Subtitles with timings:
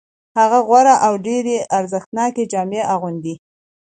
[0.39, 3.35] هغه غوره او ډېرې ارزښتناکې جامې اغوندي